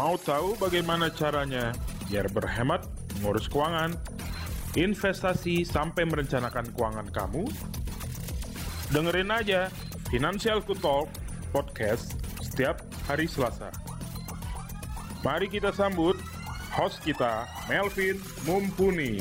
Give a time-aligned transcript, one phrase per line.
[0.00, 1.76] Mau tahu bagaimana caranya
[2.08, 2.88] biar berhemat,
[3.20, 3.92] ngurus keuangan,
[4.72, 7.44] investasi sampai merencanakan keuangan kamu?
[8.96, 9.68] Dengerin aja
[10.08, 11.12] Financial Talk
[11.52, 13.68] podcast setiap hari Selasa.
[15.20, 16.16] Mari kita sambut
[16.72, 18.16] host kita, Melvin
[18.48, 19.20] Mumpuni.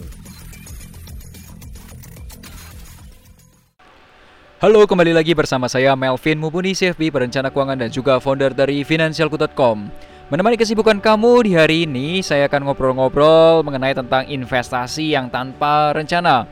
[4.64, 10.07] Halo, kembali lagi bersama saya Melvin Mumpuni CFP, perencana keuangan dan juga founder dari financialku.com.
[10.29, 16.46] Menemani kesibukan kamu di hari ini, saya akan ngobrol-ngobrol mengenai tentang investasi yang tanpa rencana.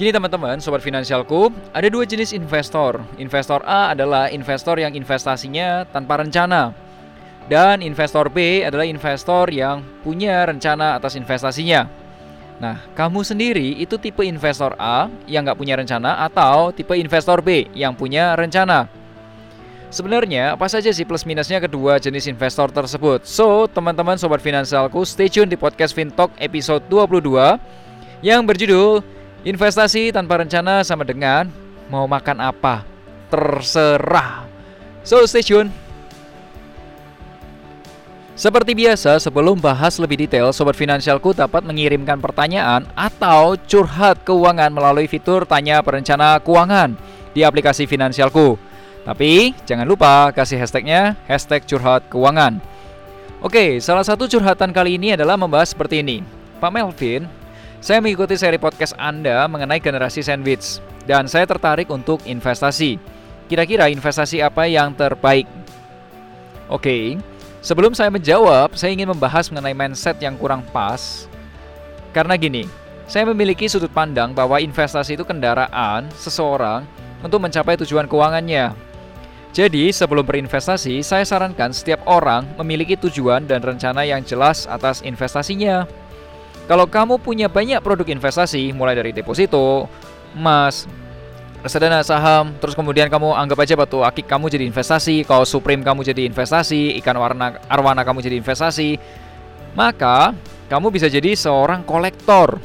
[0.00, 3.04] Gini teman-teman, sobat finansialku, ada dua jenis investor.
[3.20, 6.72] Investor A adalah investor yang investasinya tanpa rencana.
[7.44, 11.84] Dan investor B adalah investor yang punya rencana atas investasinya.
[12.56, 17.68] Nah, kamu sendiri itu tipe investor A yang nggak punya rencana atau tipe investor B
[17.76, 19.03] yang punya rencana?
[19.94, 23.22] Sebenarnya apa saja sih plus minusnya kedua jenis investor tersebut?
[23.22, 27.22] So, teman-teman sobat finansialku, stay tune di podcast FinTalk episode 22
[28.18, 29.06] yang berjudul
[29.46, 31.46] Investasi tanpa rencana sama dengan
[31.86, 32.82] mau makan apa?
[33.30, 34.50] Terserah.
[35.06, 35.70] So, stay tune.
[38.34, 45.06] Seperti biasa, sebelum bahas lebih detail, Sobat Finansialku dapat mengirimkan pertanyaan atau curhat keuangan melalui
[45.06, 46.98] fitur Tanya Perencana Keuangan
[47.30, 48.73] di aplikasi Finansialku.
[49.04, 52.58] Tapi, jangan lupa kasih hashtagnya, hashtag curhat keuangan.
[53.44, 56.24] Oke, salah satu curhatan kali ini adalah membahas seperti ini.
[56.56, 57.28] Pak Melvin,
[57.84, 62.96] saya mengikuti seri podcast Anda mengenai generasi sandwich, dan saya tertarik untuk investasi.
[63.52, 65.44] Kira-kira investasi apa yang terbaik?
[66.72, 67.20] Oke,
[67.64, 71.24] Sebelum saya menjawab, saya ingin membahas mengenai mindset yang kurang pas.
[72.12, 72.68] Karena gini,
[73.08, 76.84] saya memiliki sudut pandang bahwa investasi itu kendaraan seseorang
[77.24, 78.83] untuk mencapai tujuan keuangannya.
[79.54, 85.86] Jadi, sebelum berinvestasi, saya sarankan setiap orang memiliki tujuan dan rencana yang jelas atas investasinya.
[86.66, 89.86] Kalau kamu punya banyak produk investasi, mulai dari deposito,
[90.34, 90.90] emas,
[91.62, 96.02] reksadana saham, terus kemudian kamu anggap aja batu akik kamu jadi investasi, kalau Supreme kamu
[96.02, 98.98] jadi investasi, ikan warna arwana kamu jadi investasi,
[99.78, 100.34] maka
[100.66, 102.58] kamu bisa jadi seorang kolektor,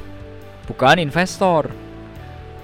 [0.65, 1.69] bukan investor.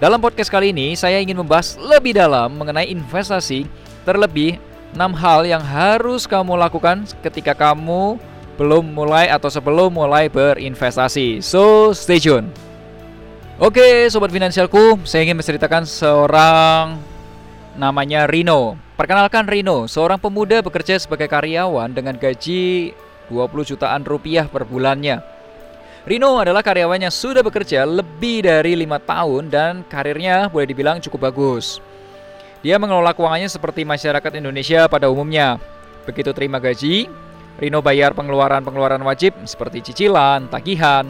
[0.02, 3.70] Dalam podcast kali ini, saya ingin membahas lebih dalam mengenai investasi,
[4.06, 4.62] terlebih
[4.94, 8.16] 6 hal yang harus kamu lakukan ketika kamu
[8.56, 11.44] belum mulai atau sebelum mulai berinvestasi.
[11.44, 12.48] So, stay tune.
[13.60, 17.00] Oke, sobat finansialku, saya ingin menceritakan seorang
[17.76, 18.80] namanya Rino.
[18.96, 22.96] Perkenalkan Rino, seorang pemuda bekerja sebagai karyawan dengan gaji
[23.28, 25.20] 20 jutaan rupiah per bulannya.
[26.08, 31.32] Rino adalah karyawan yang sudah bekerja lebih dari lima tahun dan karirnya boleh dibilang cukup
[31.32, 31.82] bagus.
[32.66, 35.62] Dia mengelola keuangannya seperti masyarakat Indonesia pada umumnya.
[36.10, 37.06] Begitu terima gaji,
[37.62, 41.06] Rino bayar pengeluaran-pengeluaran wajib seperti cicilan, tagihan,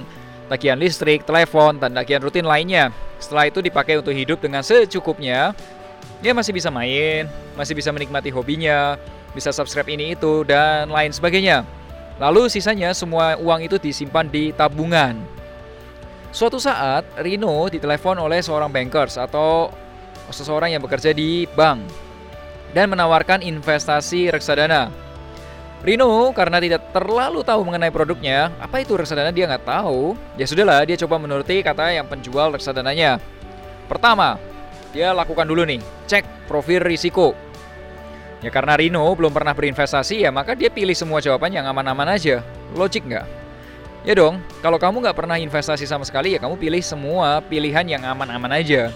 [0.51, 2.91] tagihan listrik, telepon, dan tagihan rutin lainnya.
[3.23, 5.55] Setelah itu dipakai untuk hidup dengan secukupnya,
[6.19, 8.99] dia masih bisa main, masih bisa menikmati hobinya,
[9.31, 11.63] bisa subscribe ini itu, dan lain sebagainya.
[12.19, 15.15] Lalu sisanya semua uang itu disimpan di tabungan.
[16.35, 19.71] Suatu saat, Rino ditelepon oleh seorang bankers atau
[20.33, 21.83] seseorang yang bekerja di bank
[22.71, 25.05] dan menawarkan investasi reksadana
[25.85, 30.17] Rino karena tidak terlalu tahu mengenai produknya, apa itu reksadana dia nggak tahu.
[30.33, 33.21] Ya sudahlah, dia coba menuruti kata yang penjual reksadananya.
[33.85, 34.41] Pertama,
[34.89, 35.77] dia lakukan dulu nih,
[36.09, 37.37] cek profil risiko.
[38.41, 42.41] Ya karena Rino belum pernah berinvestasi ya maka dia pilih semua jawaban yang aman-aman aja.
[42.73, 43.25] Logik nggak?
[44.09, 48.01] Ya dong, kalau kamu nggak pernah investasi sama sekali ya kamu pilih semua pilihan yang
[48.09, 48.89] aman-aman aja.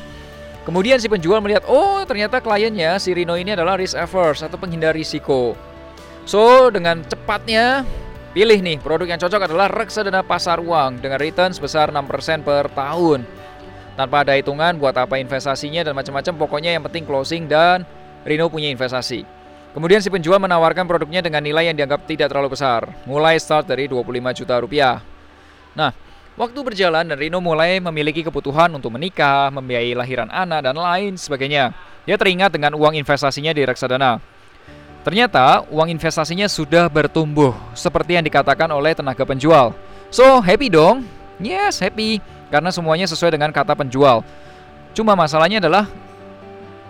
[0.69, 4.93] Kemudian si penjual melihat, oh ternyata kliennya si Rino ini adalah risk averse atau penghindar
[4.93, 5.57] risiko.
[6.29, 7.81] So, dengan cepatnya
[8.37, 13.25] pilih nih produk yang cocok adalah reksadana pasar uang dengan return sebesar 6% per tahun.
[13.97, 17.81] Tanpa ada hitungan buat apa investasinya dan macam-macam, pokoknya yang penting closing dan
[18.21, 19.25] Rino punya investasi.
[19.73, 23.89] Kemudian si penjual menawarkan produknya dengan nilai yang dianggap tidak terlalu besar, mulai start dari
[23.89, 25.01] 25 juta rupiah.
[25.73, 25.89] Nah,
[26.39, 31.75] waktu berjalan dan Rino mulai memiliki kebutuhan untuk menikah, membiayai lahiran anak, dan lain sebagainya.
[32.07, 34.23] Dia teringat dengan uang investasinya di reksadana.
[35.03, 39.75] Ternyata uang investasinya sudah bertumbuh seperti yang dikatakan oleh tenaga penjual.
[40.07, 41.03] So, happy dong?
[41.43, 44.23] Yes, happy karena semuanya sesuai dengan kata penjual.
[44.95, 45.85] Cuma masalahnya adalah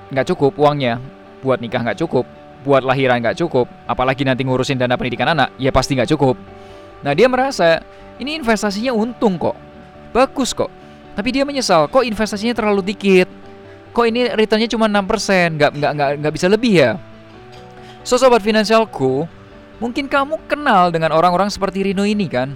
[0.09, 0.97] nggak cukup uangnya
[1.43, 2.25] buat nikah nggak cukup,
[2.63, 6.35] buat lahiran nggak cukup, apalagi nanti ngurusin dana pendidikan anak, ya pasti nggak cukup.
[7.05, 7.83] Nah dia merasa
[8.19, 9.55] ini investasinya untung kok,
[10.11, 10.69] bagus kok,
[11.15, 13.27] tapi dia menyesal kok investasinya terlalu dikit,
[13.95, 16.91] kok ini returnnya cuma 6%, nggak nggak nggak nggak bisa lebih ya.
[18.03, 19.27] So sobat finansialku,
[19.79, 22.51] Mungkin kamu kenal dengan orang-orang seperti Rino ini kan?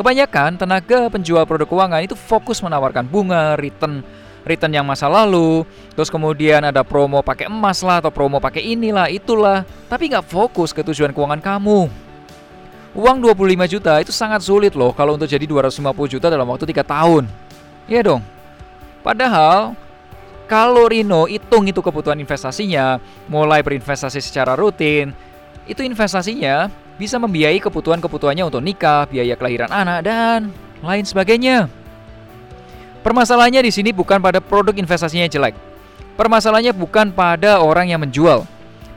[0.00, 4.00] Kebanyakan tenaga penjual produk keuangan itu fokus menawarkan bunga, return,
[4.48, 9.12] return yang masa lalu, terus kemudian ada promo pakai emas lah atau promo pakai inilah,
[9.12, 11.92] itulah, tapi nggak fokus ke tujuan keuangan kamu.
[12.98, 16.82] Uang 25 juta itu sangat sulit loh kalau untuk jadi 250 juta dalam waktu 3
[16.82, 17.30] tahun.
[17.86, 18.26] Iya dong.
[19.06, 19.78] Padahal
[20.50, 22.98] kalau Rino hitung itu kebutuhan investasinya,
[23.30, 25.14] mulai berinvestasi secara rutin,
[25.70, 26.66] itu investasinya
[26.98, 30.50] bisa membiayai kebutuhan-kebutuhannya untuk nikah, biaya kelahiran anak, dan
[30.82, 31.70] lain sebagainya.
[33.06, 35.54] Permasalahannya di sini bukan pada produk investasinya jelek.
[36.18, 38.42] Permasalahannya bukan pada orang yang menjual.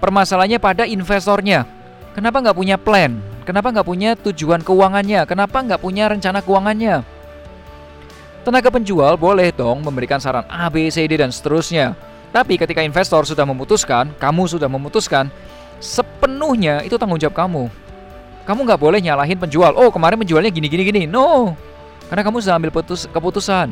[0.01, 1.69] Permasalahannya pada investornya.
[2.17, 3.30] Kenapa nggak punya plan?
[3.41, 5.25] Kenapa nggak punya tujuan keuangannya?
[5.25, 7.01] Kenapa nggak punya rencana keuangannya?
[8.41, 11.93] Tenaga penjual boleh dong memberikan saran A, B, C, D, dan seterusnya.
[12.33, 15.29] Tapi ketika investor sudah memutuskan, kamu sudah memutuskan,
[15.81, 17.63] sepenuhnya itu tanggung jawab kamu.
[18.45, 19.77] Kamu nggak boleh nyalahin penjual.
[19.77, 21.01] Oh kemarin penjualnya gini gini gini.
[21.05, 21.53] No,
[22.09, 23.71] karena kamu sudah ambil putus, keputusan.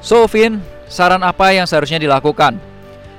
[0.00, 2.56] So Vin, saran apa yang seharusnya dilakukan?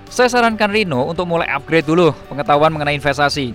[0.07, 3.51] Saya sarankan Rino untuk mulai upgrade dulu pengetahuan mengenai investasi.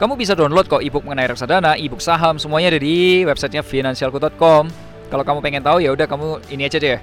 [0.00, 4.64] Kamu bisa download kok ebook mengenai reksadana, ebook saham, semuanya ada di websitenya financialku.com.
[5.12, 6.98] Kalau kamu pengen tahu ya udah kamu ini aja deh.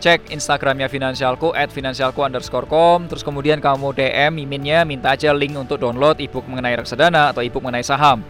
[0.00, 3.04] Cek Instagramnya Finansialku at finansialku underscore com.
[3.04, 7.60] Terus kemudian kamu DM miminnya minta aja link untuk download ebook mengenai reksadana atau ebook
[7.60, 8.24] mengenai saham.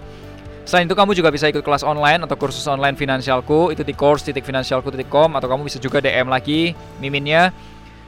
[0.66, 5.30] Selain itu kamu juga bisa ikut kelas online atau kursus online Finansialku Itu di course.finansialku.com
[5.38, 7.54] atau kamu bisa juga DM lagi miminnya.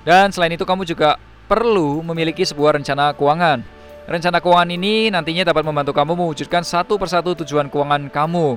[0.03, 1.17] Dan selain itu kamu juga
[1.53, 3.61] perlu memiliki sebuah rencana keuangan
[4.09, 8.57] Rencana keuangan ini nantinya dapat membantu kamu mewujudkan satu persatu tujuan keuangan kamu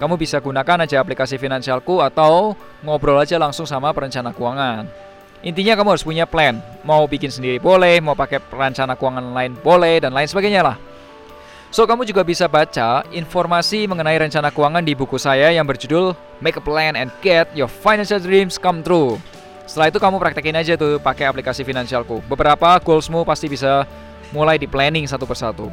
[0.00, 4.88] kamu bisa gunakan aja aplikasi Finansialku atau ngobrol aja langsung sama perencana keuangan.
[5.44, 6.56] Intinya kamu harus punya plan.
[6.88, 10.76] Mau bikin sendiri boleh, mau pakai perencana keuangan lain boleh, dan lain sebagainya lah.
[11.68, 16.58] So, kamu juga bisa baca informasi mengenai rencana keuangan di buku saya yang berjudul Make
[16.58, 19.20] a Plan and Get Your Financial Dreams Come True.
[19.70, 22.26] Setelah itu kamu praktekin aja tuh pakai aplikasi Finansialku.
[22.26, 23.86] Beberapa goalsmu pasti bisa
[24.34, 25.70] mulai di planning satu persatu.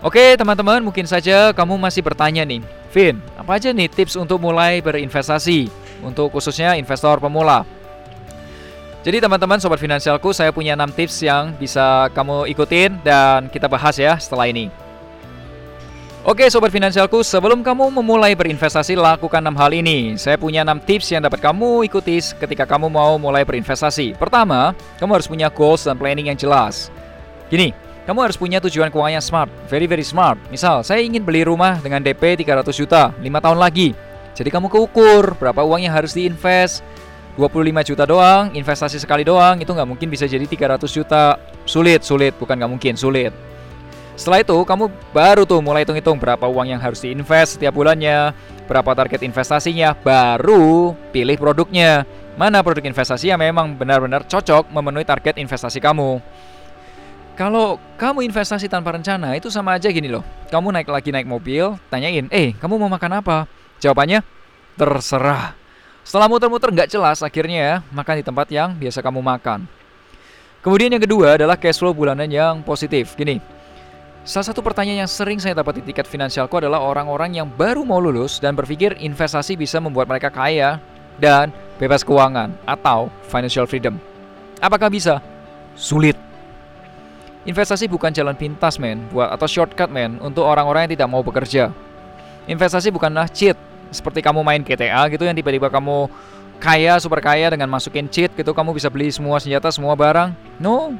[0.00, 4.80] Oke teman-teman mungkin saja kamu masih bertanya nih Vin, apa aja nih tips untuk mulai
[4.80, 5.68] berinvestasi
[6.00, 7.68] Untuk khususnya investor pemula
[9.04, 14.00] Jadi teman-teman sobat finansialku saya punya 6 tips yang bisa kamu ikutin Dan kita bahas
[14.00, 14.72] ya setelah ini
[16.20, 21.16] Oke sobat finansialku sebelum kamu memulai berinvestasi lakukan 6 hal ini Saya punya 6 tips
[21.16, 25.96] yang dapat kamu ikuti ketika kamu mau mulai berinvestasi Pertama, kamu harus punya goals dan
[25.96, 26.92] planning yang jelas
[27.48, 27.72] Gini,
[28.04, 30.34] kamu harus punya tujuan keuangan yang smart, very very smart.
[30.50, 33.94] Misal, saya ingin beli rumah dengan DP 300 juta 5 tahun lagi.
[34.34, 36.82] Jadi kamu keukur berapa uang yang harus diinvest.
[37.38, 41.38] 25 juta doang, investasi sekali doang, itu nggak mungkin bisa jadi 300 juta.
[41.64, 43.32] Sulit, sulit, bukan nggak mungkin, sulit.
[44.20, 48.36] Setelah itu, kamu baru tuh mulai hitung-hitung berapa uang yang harus diinvest setiap bulannya,
[48.68, 52.04] berapa target investasinya, baru pilih produknya.
[52.36, 56.20] Mana produk investasi yang memang benar-benar cocok memenuhi target investasi kamu.
[57.32, 60.20] Kalau kamu investasi tanpa rencana itu sama aja gini loh.
[60.52, 63.48] Kamu naik lagi naik mobil, tanyain, eh kamu mau makan apa?
[63.80, 64.20] Jawabannya,
[64.76, 65.56] terserah.
[66.04, 69.64] Setelah muter-muter nggak jelas, akhirnya ya makan di tempat yang biasa kamu makan.
[70.60, 73.16] Kemudian yang kedua adalah cash flow bulanan yang positif.
[73.16, 73.59] Gini,
[74.24, 77.98] salah satu pertanyaan yang sering saya dapat di tiket finansialku adalah orang-orang yang baru mau
[77.98, 80.76] lulus dan berpikir investasi bisa membuat mereka kaya
[81.16, 83.96] dan bebas keuangan atau financial freedom.
[84.60, 85.24] Apakah bisa?
[85.72, 86.16] Sulit.
[87.48, 91.72] Investasi bukan jalan pintas men, buat atau shortcut men untuk orang-orang yang tidak mau bekerja.
[92.44, 93.56] Investasi bukanlah cheat
[93.88, 96.06] seperti kamu main GTA gitu yang tiba-tiba kamu
[96.60, 100.36] kaya super kaya dengan masukin cheat gitu kamu bisa beli semua senjata semua barang.
[100.60, 100.92] No.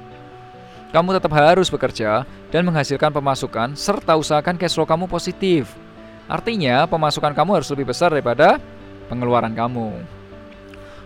[0.91, 5.71] Kamu tetap harus bekerja dan menghasilkan pemasukan serta usahakan cash flow kamu positif.
[6.27, 8.59] Artinya pemasukan kamu harus lebih besar daripada
[9.07, 10.03] pengeluaran kamu.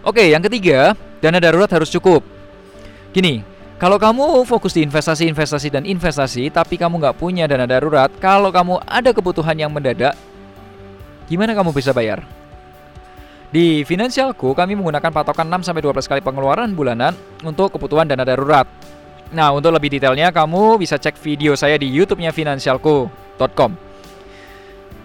[0.04, 2.24] Oke, yang ketiga, dana darurat harus cukup.
[3.12, 3.44] Gini,
[3.76, 8.80] kalau kamu fokus di investasi-investasi dan investasi, tapi kamu nggak punya dana darurat, kalau kamu
[8.88, 10.16] ada kebutuhan yang mendadak,
[11.28, 12.24] gimana kamu bisa bayar?
[13.52, 17.12] Di Finansialku, kami menggunakan patokan 6-12 kali pengeluaran bulanan
[17.44, 18.66] untuk kebutuhan dana darurat.
[19.34, 23.94] Nah, untuk lebih detailnya, kamu bisa cek video saya di youtube-nya finansialku.com.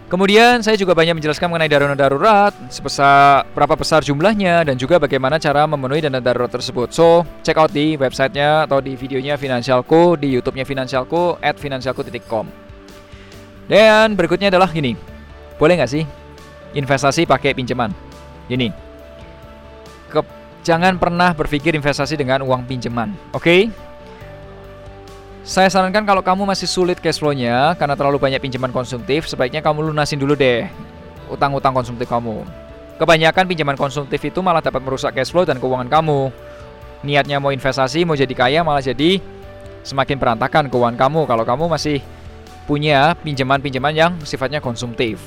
[0.09, 5.37] Kemudian saya juga banyak menjelaskan mengenai dana darurat, sebesar berapa besar jumlahnya dan juga bagaimana
[5.37, 6.89] cara memenuhi dana darurat tersebut.
[6.89, 12.45] So, check out di websitenya atau di videonya Finansialku, di YouTube-nya Finansialku at finansialku.com.
[13.69, 14.97] Dan berikutnya adalah gini,
[15.61, 16.01] boleh nggak sih
[16.73, 17.93] investasi pakai pinjaman?
[18.49, 18.73] Gini,
[20.09, 20.25] ke,
[20.65, 23.45] jangan pernah berpikir investasi dengan uang pinjaman, oke?
[23.45, 23.88] Okay?
[25.49, 29.89] Saya sarankan kalau kamu masih sulit cash flow-nya karena terlalu banyak pinjaman konsumtif, sebaiknya kamu
[29.89, 30.69] lunasin dulu deh
[31.25, 32.45] utang-utang konsumtif kamu.
[33.01, 36.29] Kebanyakan pinjaman konsumtif itu malah dapat merusak cash flow dan keuangan kamu.
[37.01, 39.17] Niatnya mau investasi, mau jadi kaya malah jadi
[39.81, 41.97] semakin berantakan keuangan kamu kalau kamu masih
[42.69, 45.17] punya pinjaman-pinjaman yang sifatnya konsumtif.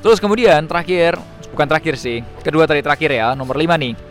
[0.00, 1.20] Terus kemudian terakhir,
[1.52, 4.05] bukan terakhir sih, kedua tadi terakhir ya, nomor 5 nih.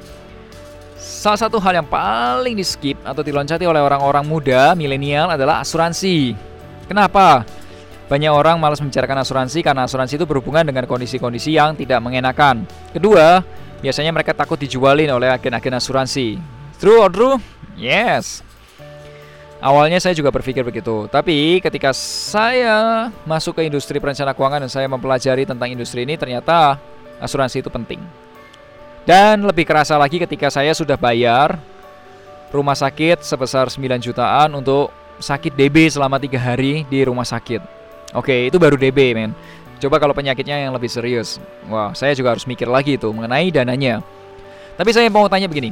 [1.26, 6.38] Salah satu hal yang paling di skip atau diloncati oleh orang-orang muda milenial adalah asuransi.
[6.86, 7.42] Kenapa?
[8.06, 12.70] Banyak orang malas membicarakan asuransi karena asuransi itu berhubungan dengan kondisi-kondisi yang tidak mengenakan.
[12.94, 13.42] Kedua,
[13.82, 16.38] biasanya mereka takut dijualin oleh agen-agen asuransi.
[16.78, 17.42] True or true?
[17.74, 18.46] Yes.
[19.66, 24.86] Awalnya saya juga berpikir begitu, tapi ketika saya masuk ke industri perencana keuangan dan saya
[24.86, 26.78] mempelajari tentang industri ini, ternyata
[27.18, 27.98] asuransi itu penting.
[29.06, 31.62] Dan lebih kerasa lagi ketika saya sudah bayar
[32.50, 34.90] rumah sakit sebesar 9 jutaan untuk
[35.22, 37.62] sakit DB selama tiga hari di rumah sakit.
[38.18, 39.32] Oke, itu baru DB, men.
[39.78, 41.38] Coba kalau penyakitnya yang lebih serius.
[41.70, 44.02] Wah, saya juga harus mikir lagi itu mengenai dananya.
[44.76, 45.72] Tapi saya mau tanya begini,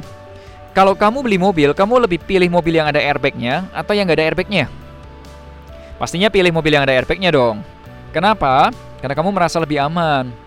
[0.74, 4.26] kalau kamu beli mobil, kamu lebih pilih mobil yang ada airbagnya atau yang nggak ada
[4.30, 4.66] airbagnya?
[5.98, 7.62] Pastinya pilih mobil yang ada airbagnya dong.
[8.10, 8.74] Kenapa?
[8.98, 10.43] Karena kamu merasa lebih aman.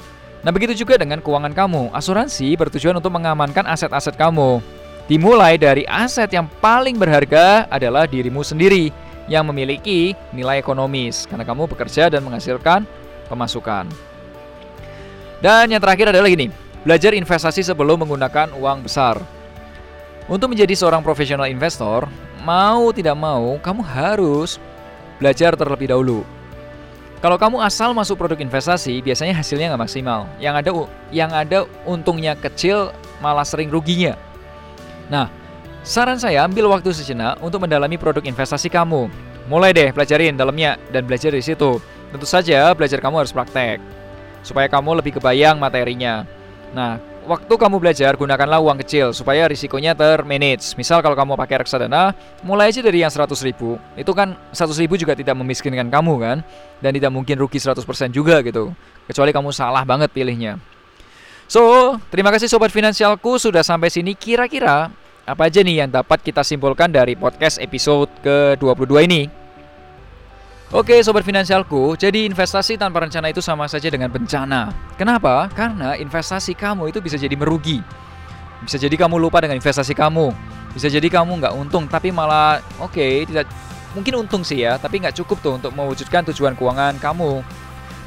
[0.48, 1.92] Nah begitu juga dengan keuangan kamu.
[1.92, 4.64] Asuransi bertujuan untuk mengamankan aset-aset kamu.
[5.12, 8.96] Dimulai dari aset yang paling berharga adalah dirimu sendiri
[9.28, 12.88] yang memiliki nilai ekonomis karena kamu bekerja dan menghasilkan
[13.28, 13.92] pemasukan.
[15.44, 16.48] Dan yang terakhir adalah gini,
[16.88, 19.20] belajar investasi sebelum menggunakan uang besar.
[20.32, 22.08] Untuk menjadi seorang profesional investor,
[22.48, 24.64] mau tidak mau, kamu harus
[25.20, 26.37] belajar terlebih dahulu.
[27.18, 30.30] Kalau kamu asal masuk produk investasi, biasanya hasilnya nggak maksimal.
[30.38, 30.72] Yang ada
[31.10, 31.60] yang ada
[31.90, 34.14] untungnya kecil, malah sering ruginya.
[35.10, 35.26] Nah,
[35.82, 39.10] saran saya ambil waktu sejenak untuk mendalami produk investasi kamu.
[39.50, 41.82] Mulai deh pelajarin dalamnya dan belajar di situ.
[42.14, 43.82] Tentu saja belajar kamu harus praktek
[44.46, 46.22] supaya kamu lebih kebayang materinya.
[46.72, 50.74] Nah, waktu kamu belajar gunakanlah uang kecil supaya risikonya termanage.
[50.80, 53.76] Misal kalau kamu pakai reksadana, mulai aja dari yang 100 ribu.
[54.00, 56.38] Itu kan 100 ribu juga tidak memiskinkan kamu kan,
[56.80, 57.84] dan tidak mungkin rugi 100%
[58.16, 58.72] juga gitu.
[59.06, 60.58] Kecuali kamu salah banget pilihnya.
[61.48, 64.16] So, terima kasih sobat finansialku sudah sampai sini.
[64.16, 64.92] Kira-kira
[65.28, 69.47] apa aja nih yang dapat kita simpulkan dari podcast episode ke-22 ini?
[70.76, 74.76] Oke sobat finansialku, jadi investasi tanpa rencana itu sama saja dengan bencana.
[75.00, 75.48] Kenapa?
[75.56, 77.80] Karena investasi kamu itu bisa jadi merugi.
[78.68, 80.36] Bisa jadi kamu lupa dengan investasi kamu.
[80.76, 83.48] Bisa jadi kamu nggak untung, tapi malah oke okay, tidak
[83.96, 87.48] mungkin untung sih ya, tapi nggak cukup tuh untuk mewujudkan tujuan keuangan kamu.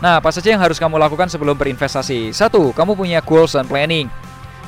[0.05, 2.37] Nah, apa saja yang harus kamu lakukan sebelum berinvestasi?
[2.37, 4.13] Satu, kamu punya goals dan planning.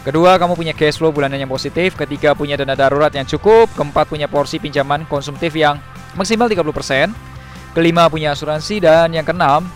[0.01, 1.93] Kedua, kamu punya cash flow bulanan yang positif.
[1.93, 3.69] Ketiga, punya dana darurat yang cukup.
[3.77, 5.77] Keempat, punya porsi pinjaman konsumtif yang
[6.17, 7.32] maksimal 30%.
[7.73, 8.81] Kelima, punya asuransi.
[8.81, 9.69] Dan yang keenam,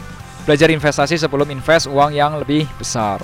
[0.45, 3.19] belajar investasi sebelum invest uang yang lebih besar.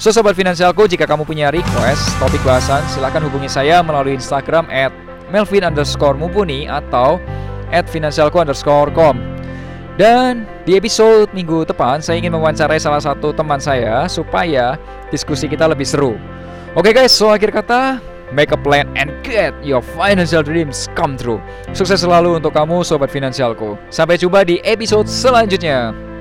[0.00, 4.90] So, Sobat Finansialku, jika kamu punya request topik bahasan, silahkan hubungi saya melalui Instagram at
[5.30, 7.22] melvin underscore mumpuni atau
[7.70, 9.16] at finansialku underscore com.
[9.94, 14.74] Dan di episode minggu depan, saya ingin mewawancarai salah satu teman saya supaya
[15.14, 16.18] diskusi kita lebih seru.
[16.74, 21.18] Oke okay guys, so akhir kata, make a plan and get your financial dreams come
[21.18, 21.42] true.
[21.74, 23.76] Sukses selalu untuk kamu sobat finansialku.
[23.90, 26.13] Sampai jumpa di episode selanjutnya.